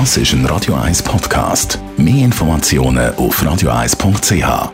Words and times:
Das 0.00 0.16
ist 0.16 0.32
ein 0.32 0.44
Radio 0.46 0.74
1 0.74 1.04
Podcast. 1.04 1.78
Mehr 1.96 2.24
Informationen 2.24 3.14
auf 3.14 3.40
radio1.ch. 3.40 4.72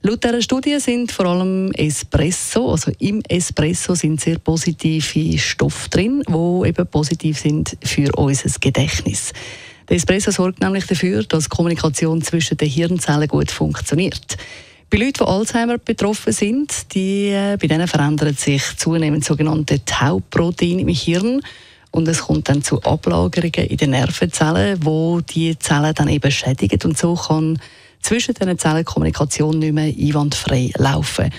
Laut 0.00 0.24
dieser 0.24 0.40
Studie 0.40 0.80
sind 0.80 1.12
vor 1.12 1.26
allem 1.26 1.70
Espresso, 1.72 2.70
also 2.70 2.90
im 2.98 3.20
Espresso 3.28 3.94
sind 3.94 4.22
sehr 4.22 4.38
positive 4.38 5.38
Stoffe 5.38 5.90
drin, 5.90 6.22
die 6.26 6.68
eben 6.68 6.86
positiv 6.86 7.38
sind 7.38 7.76
für 7.84 8.10
unser 8.16 8.58
Gedächtnis. 8.58 9.34
Der 9.86 9.96
Espresso 9.98 10.30
sorgt 10.30 10.62
nämlich 10.62 10.86
dafür, 10.86 11.24
dass 11.24 11.50
Kommunikation 11.50 12.22
zwischen 12.22 12.56
den 12.56 12.70
Hirnzellen 12.70 13.28
gut 13.28 13.50
funktioniert. 13.50 14.38
Bei 14.92 14.98
Leuten, 14.98 15.24
die 15.24 15.24
Alzheimer 15.24 15.78
betroffen 15.78 16.34
sind, 16.34 16.92
die, 16.92 17.28
äh, 17.30 17.56
bei 17.58 17.66
denen 17.66 17.88
verändert 17.88 18.38
sich 18.38 18.76
zunehmend 18.76 19.24
sogenannte 19.24 19.82
Tauproteine 19.86 20.82
im 20.82 20.88
Hirn 20.88 21.40
und 21.92 22.06
es 22.08 22.20
kommt 22.20 22.50
dann 22.50 22.62
zu 22.62 22.82
Ablagerungen 22.82 23.70
in 23.70 23.76
den 23.78 23.90
Nervenzellen, 23.92 24.84
wo 24.84 25.22
die 25.22 25.58
Zellen 25.58 25.94
dann 25.94 26.08
eben 26.08 26.30
schädigen 26.30 26.78
und 26.84 26.98
so 26.98 27.14
kann 27.14 27.58
zwischen 28.02 28.34
diesen 28.34 28.58
Zellen 28.58 28.84
Kommunikation 28.84 29.60
nicht 29.60 29.72
mehr 29.72 29.86
einwandfrei 29.86 30.70
laufen. 30.76 31.30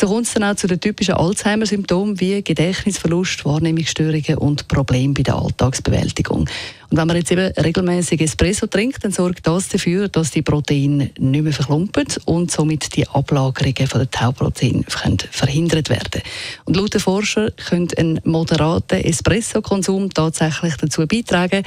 So 0.00 0.06
kommt 0.06 0.26
es 0.26 0.32
dann 0.32 0.44
auch 0.44 0.56
zu 0.56 0.66
den 0.66 0.80
typischen 0.80 1.12
Alzheimer-Symptomen 1.12 2.18
wie 2.20 2.42
Gedächtnisverlust, 2.42 3.44
Wahrnehmungsstörungen 3.44 4.38
und 4.38 4.66
Probleme 4.66 5.12
bei 5.12 5.22
der 5.22 5.34
Alltagsbewältigung. 5.34 6.48
Und 6.88 6.96
wenn 6.96 7.06
man 7.06 7.16
jetzt 7.16 7.30
eben 7.30 7.52
regelmäßig 7.52 8.22
Espresso 8.22 8.66
trinkt, 8.66 9.04
dann 9.04 9.12
sorgt 9.12 9.46
das 9.46 9.68
dafür, 9.68 10.08
dass 10.08 10.30
die 10.30 10.40
Proteine 10.40 11.10
nicht 11.18 11.42
mehr 11.42 11.52
verklumpen 11.52 12.06
und 12.24 12.50
somit 12.50 12.96
die 12.96 13.06
Ablagerungen 13.08 13.86
von 13.86 14.00
der 14.00 14.10
Tauproteine 14.10 14.84
verhindert 14.88 15.90
werden. 15.90 16.22
Und 16.64 16.78
laut 16.78 16.94
den 16.94 17.00
Forscher 17.02 17.50
könnte 17.50 17.98
ein 17.98 18.22
moderater 18.24 19.04
Espresso-Konsum 19.04 20.14
tatsächlich 20.14 20.76
dazu 20.76 21.06
beitragen, 21.06 21.62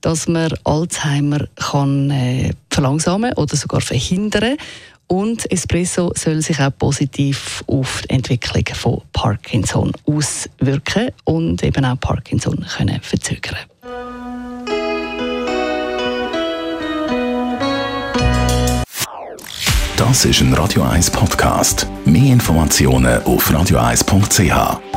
dass 0.00 0.26
man 0.26 0.52
Alzheimer 0.64 1.46
kann 1.54 2.10
äh, 2.10 2.50
verlangsamen 2.68 3.32
oder 3.34 3.54
sogar 3.54 3.80
verhindern 3.80 4.56
und 5.08 5.50
Espresso 5.50 6.12
soll 6.14 6.42
sich 6.42 6.60
auch 6.60 6.76
positiv 6.76 7.62
auf 7.66 8.02
die 8.02 8.14
Entwicklung 8.14 8.64
von 8.74 9.02
Parkinson 9.12 9.92
auswirken 10.06 11.10
und 11.24 11.62
eben 11.62 11.84
auch 11.84 12.00
Parkinson 12.00 12.64
können 12.76 13.00
verzögern. 13.00 13.56
Das 19.96 20.24
ist 20.24 20.40
ein 20.40 20.52
Radio 20.52 20.82
1 20.82 21.10
Podcast. 21.10 21.86
Mehr 22.04 22.32
Informationen 22.32 23.22
auf 23.24 23.50
radio1.ch. 23.50 24.95